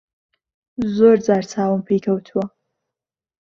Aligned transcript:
زۆر 0.95 1.17
جار 1.25 1.43
چاوم 1.51 1.81
پێی 1.87 1.99
کەوتووە. 2.05 2.45